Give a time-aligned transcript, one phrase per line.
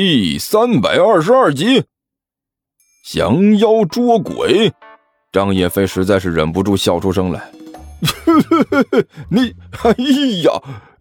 [0.00, 1.82] 第三百二十二集，
[3.04, 4.72] 降妖捉鬼。
[5.32, 7.50] 张叶飞实在是忍不住笑出声来。
[9.28, 9.90] 你，哎
[10.44, 10.52] 呀，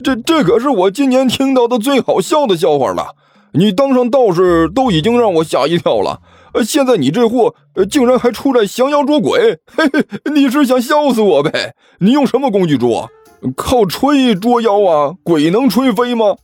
[0.04, 3.14] 这这可是我今年听到的最好笑的笑话了。
[3.52, 6.20] 你当上道士都已经让我吓一跳了，
[6.66, 7.54] 现在你这货
[7.92, 11.76] 竟然还出来降妖捉鬼，嘿嘿，你是想笑死我呗？
[12.00, 13.08] 你用什么工具捉？
[13.56, 15.14] 靠吹捉妖啊？
[15.22, 16.36] 鬼能吹飞吗？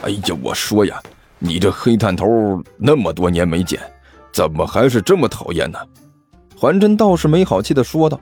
[0.00, 1.02] 哎呀，我说呀，
[1.38, 2.26] 你这黑探头
[2.78, 3.80] 那么多年没见，
[4.32, 5.78] 怎么还是这么讨厌呢？
[6.58, 8.18] 还真道士没好气的说道。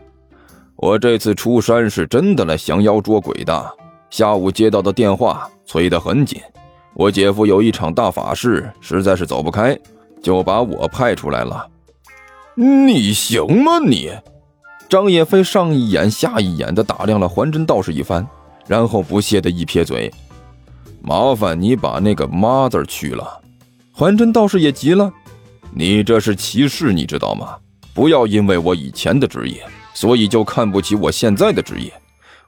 [0.76, 3.76] 我这次出山是真的来降妖捉鬼的。
[4.10, 6.40] 下午接到的电话催得很紧，
[6.94, 9.78] 我姐夫有一场大法事，实在是走不开，
[10.22, 11.66] 就把我派出来了。
[12.56, 14.10] 你行吗你？
[14.88, 18.24] 张野飞上一眼下一眼的打量了还真道士一番，
[18.66, 20.12] 然后不屑的一撇嘴
[21.04, 23.40] ：“麻烦你把那个妈字去了。”
[23.92, 25.12] 还真道士也急了
[25.72, 27.56] ：“你这是歧视，你知道吗？
[27.92, 29.64] 不要因为我以前的职业。”
[29.96, 31.92] 所以就看不起我现在的职业，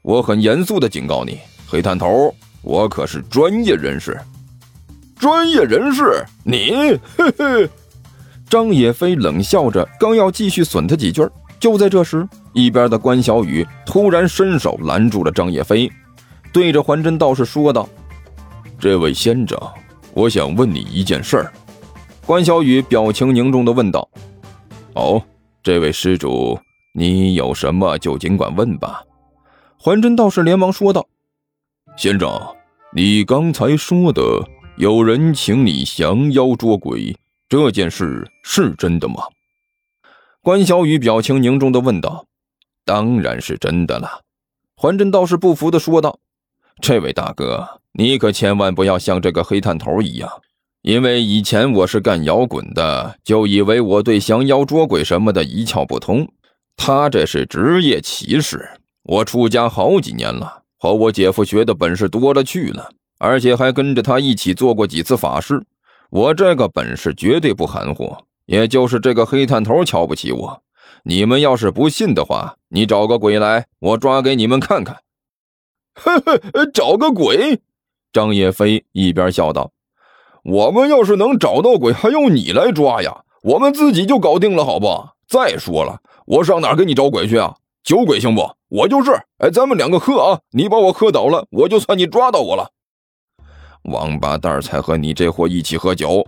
[0.02, 4.20] 我很严肃的警告你，黑探头，我可是专业人士。
[5.16, 7.70] 专业人士，你，嘿嘿。
[8.50, 11.24] 张野飞冷笑着，刚要继续损他几句，
[11.60, 15.88] 就在这时，一边的关小雨突然伸手拦住了张野飞，
[16.52, 17.88] 对着还真道士说道
[18.78, 19.58] ：“这位先生，
[20.14, 21.52] 我想问你一件事儿。”
[22.26, 24.08] 关小雨表情凝重的问道
[24.94, 25.22] ：“哦，
[25.62, 26.58] 这位施主。”
[26.98, 29.04] 你有什么就尽管问吧，
[29.76, 31.06] 还真道士连忙说道
[31.94, 32.40] ：“先生，
[32.94, 34.22] 你刚才说的
[34.78, 37.14] 有人请你降妖捉鬼，
[37.50, 39.16] 这件事是真的吗？”
[40.40, 42.24] 关小雨表情凝重的问道
[42.86, 44.22] ：“当然是真的了。”
[44.74, 46.18] 还真道士不服的说道
[46.80, 50.30] ：“这位大哥，你可千万不要像这个黑探头一样，
[50.82, 56.28] 因为以前我是干摇滚的，就以为我对降妖捉鬼什么的一窍不通。”
[56.76, 58.68] 他这是职业歧视。
[59.02, 65.64] 我出家好几年了，和我姐夫学的本事多了去了，而且还跟着他一起做过几次法事。
[66.10, 68.16] 我这个本事绝对不含糊。
[68.44, 70.62] 也就是这个黑探头瞧不起我。
[71.02, 74.98] 你们要是不信的话，你找个鬼来，我抓给你们看看。
[75.96, 77.60] 呵呵，找个鬼？
[78.12, 79.70] 张叶飞一边笑道
[80.44, 83.24] ：“我们要是能找到鬼，还用你来抓呀？
[83.42, 84.86] 我们自己就搞定了，好不？
[85.28, 87.54] 再说了。”我上哪给你找鬼去啊？
[87.84, 88.50] 酒鬼行不？
[88.68, 89.12] 我就是。
[89.38, 90.40] 哎，咱们两个喝啊！
[90.50, 92.68] 你把我喝倒了，我就算你抓到我了。
[93.84, 96.26] 王八蛋才和你这货一起喝酒。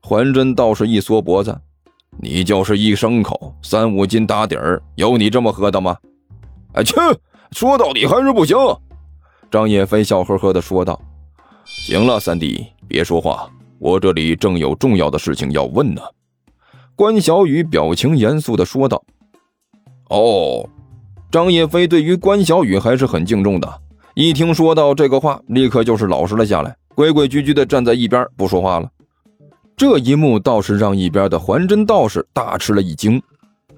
[0.00, 1.60] 还真道士一缩脖子，
[2.20, 5.96] 你就是一牲口，三五斤打底儿，有你这么喝的吗？
[6.74, 6.94] 哎去，
[7.50, 8.56] 说到底还是不行。
[9.50, 11.00] 张叶飞笑呵呵地说道
[11.64, 13.48] ：“行了，三弟，别说话，
[13.78, 16.02] 我这里正有重要的事情要问呢。”
[16.96, 19.02] 关小雨表情严肃地说道。
[20.08, 20.68] 哦，
[21.30, 23.80] 张叶飞对于关小雨还是很敬重的。
[24.14, 28.90] 一听说到这个话，立刻就是老实了下来，规规矩矩的站在一边不说话了。
[29.76, 33.22] 这一幕倒是让一边的还真道士大吃了一惊。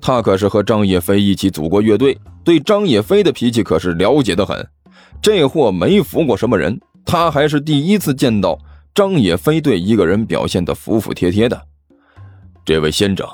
[0.01, 4.65] 他可是和张叶飞一起组过乐队，对张叶飞的脾气可是了解的很。
[5.21, 8.59] 这货没服过什么人，他还是第一次见到
[8.95, 11.61] 张野飞对一个人表现的服服帖帖的。
[12.65, 13.27] 这位先生。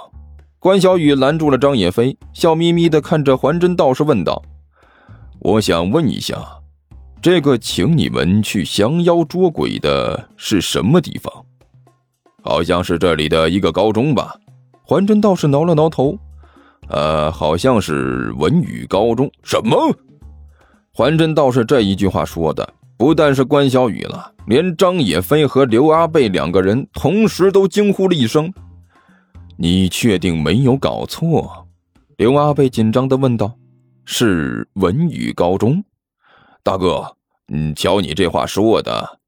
[0.59, 4.43] 关小雨拦住了张野飞，笑眯眯地看着还真道士问道
[5.41, 6.43] ：“我想问一下，
[7.21, 11.31] 这个请你们去降妖捉鬼的是什么地方？
[12.43, 14.35] 好像是这里的一个高中吧？”
[14.89, 16.19] 还真道士挠了挠头
[16.89, 19.77] ：“呃，好像是文宇高中。”什么？
[20.97, 28.55] 还真道士这一句话说的，不但是关小雨了，连张野飞和刘阿贝两个人同时都惊呼了一声。
[29.57, 31.67] 你确定没有搞错？
[32.17, 33.57] 刘阿贝紧张的问道
[34.07, 35.83] ：“是文宇高中，
[36.63, 37.17] 大哥，
[37.53, 39.19] 嗯，瞧你这话说的。”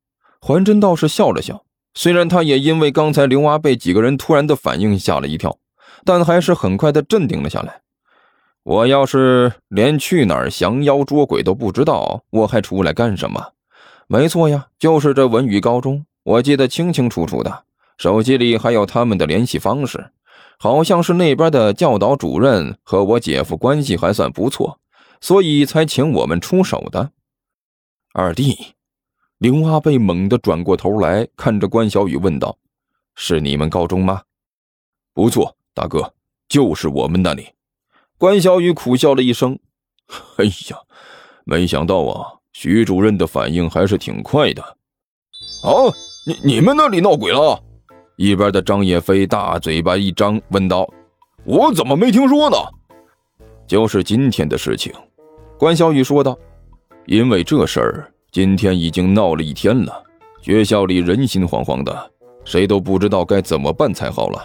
[0.40, 5.58] 还真道士笑了笑，虽然他也因为刚才刘阿贝几个人突然的反应吓了一跳，
[6.04, 7.80] 但还是很快的镇定了下来。
[8.66, 13.52] 我要是连去哪儿降妖捉鬼都不知道，我还出来干什么？
[14.08, 17.62] 没错呀，就是这文宇高中，我记得清清楚楚的，
[17.96, 20.10] 手机里还有他们的联系方式。
[20.58, 24.80] 好像是那边的教导主任和我姐夫关系还算不错，
[25.20, 27.12] 所以才请我们出手的。
[28.14, 28.74] 二弟，
[29.38, 32.58] 刘阿贝猛地转过头来看着关小雨问道
[33.14, 34.22] ：“是你们高中吗
[35.14, 36.12] ？”“不错，大哥，
[36.48, 37.46] 就是我们那里。”
[38.18, 39.58] 关小雨苦笑了一声
[40.36, 40.78] ：“哎呀，
[41.44, 44.62] 没想到啊，徐主任的反应还是挺快的。”
[45.62, 45.92] 啊，
[46.26, 47.62] 你你们那里闹鬼了？
[48.16, 50.88] 一边的张叶飞大嘴巴一张，问道
[51.44, 52.56] ：“我怎么没听说呢？”
[53.68, 54.90] 就是今天的事情，
[55.58, 56.38] 关小雨说道
[57.04, 60.02] ：“因为这事儿，今天已经闹了一天了，
[60.40, 62.10] 学校里人心惶惶的，
[62.46, 64.42] 谁都不知道该怎么办才好了。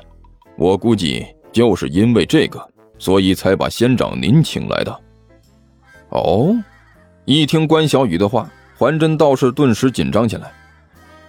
[0.57, 2.70] 我估计就是因为这个，
[3.01, 4.99] 所以才把仙长您请来的。”
[6.09, 6.55] 哦，
[7.25, 10.51] 一听关小雨的话，还真道士顿时紧张起来。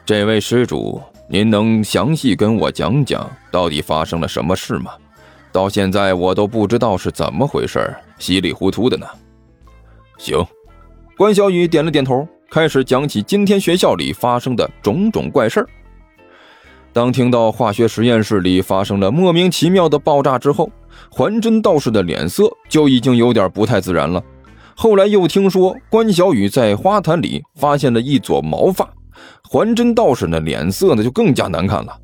[0.05, 4.93] 这位施主，您能详细跟我讲讲到底发生了什么事吗？
[5.51, 9.07] 到现在我都不知道是怎么回事，稀里糊涂的呢。
[10.19, 10.45] 行，
[11.17, 15.67] 关小雨点了点头，开始讲起今天学校里发生的种种怪事
[16.93, 20.71] 当听到化学实验室里发生了莫名其妙的爆炸之后，
[21.11, 24.23] 还真道士的脸色就已经有点不太自然了。
[24.75, 28.89] 后来又听说关小雨在花坛里发现了一撮毛发。
[29.51, 31.95] 还真道士那脸色呢，就更加难看了。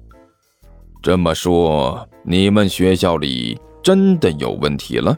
[1.02, 5.17] 这么说，你们学校里真的有问题了？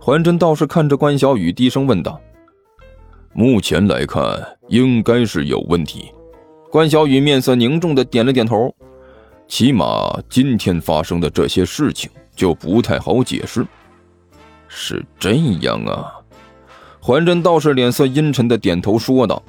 [0.00, 2.18] 还真道士看着关小雨，低声问道
[3.34, 4.24] ：“目前来看，
[4.68, 6.10] 应该是有问题。”
[6.72, 8.74] 关小雨面色凝重的点了点头。
[9.46, 13.66] 起码今天发生的这些事情就不太好解释。
[14.68, 16.14] 是这样啊？
[17.00, 19.42] 还真道士脸色阴沉的点头说道：“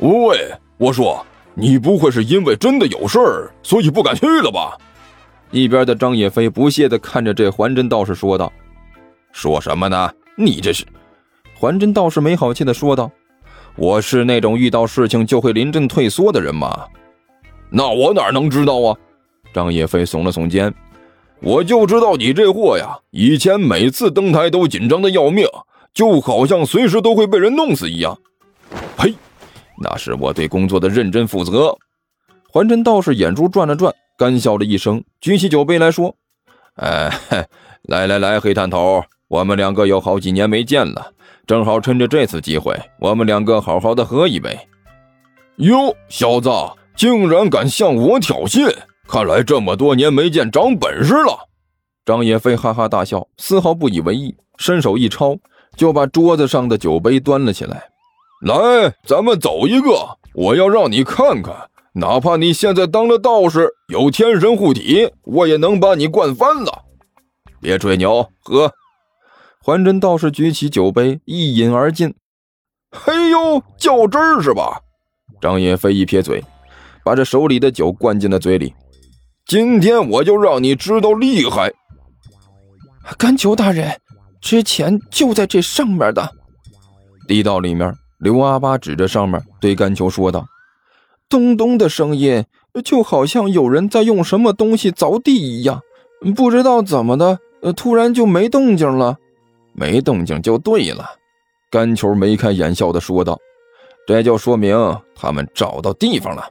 [0.00, 4.78] 喂。”我说：“你不会是因为真的有事儿，所以不敢去了吧？”
[5.52, 8.50] 一边的张野飞不屑的看着这还真道士说道
[9.30, 10.10] ：“说什么呢？
[10.36, 10.86] 你这是？”
[11.54, 13.10] 还真道士没好气的说道
[13.76, 16.86] ：“我是那种遇到事情就会临阵退缩的人吗？
[17.68, 18.96] 那我哪能知道啊？”
[19.52, 20.72] 张野飞耸了耸肩
[21.42, 25.46] ：“我就知道你这货呀，以前每次登台都紧张的要命，
[25.94, 28.18] 就好像随时都会被人弄死一样。”
[28.96, 29.14] 呸！
[29.82, 31.76] 那是我对工作的认真负责。
[32.52, 36.14] 还真道士眼珠转了转，干笑了一声，举起酒杯来说
[36.76, 37.10] ：“哎，
[37.88, 41.12] 来来来，黑探头，我们两个有好几年没见了，
[41.46, 44.58] 正好趁着这次机会，我们两个好好的喝一杯。”
[45.56, 46.50] 哟，小子，
[46.96, 48.70] 竟然敢向我挑衅！
[49.10, 51.36] 看来这么多年没见，长本事了。
[52.06, 55.36] 张野飞哈哈大笑，丝毫不以为意，伸手一抄，
[55.74, 57.88] 就把桌子上的酒杯端了起来。
[58.46, 58.54] 来，
[59.04, 60.16] 咱们走一个！
[60.32, 61.56] 我要让你看看，
[61.94, 66.84] 哪怕你现在当了道士，有天神护体，我也能把你灌翻了。
[67.60, 68.72] 别吹牛，喝！
[69.66, 72.14] 还真道士举起酒杯，一饮而尽。
[72.92, 74.80] 嘿呦，较真儿是吧？
[75.40, 76.44] 张野飞一撇嘴，
[77.04, 78.72] 把这手里的酒灌进了嘴里。
[79.50, 81.72] 今天我就让你知道厉害！
[83.18, 83.98] 甘求大人，
[84.40, 86.30] 之前就在这上面的
[87.26, 87.92] 地道里面。
[88.20, 90.46] 刘阿八指着上面对甘球说道
[91.28, 92.44] ：“咚咚的声音，
[92.84, 95.80] 就好像有人在用什么东西凿地一样。
[96.36, 97.40] 不知道怎么的，
[97.72, 99.16] 突然就没动静了。
[99.72, 101.04] 没动静就对了。”
[101.72, 103.36] 甘球眉开眼笑的说道
[104.06, 104.76] ：“这就说明
[105.16, 106.48] 他们找到地方了。”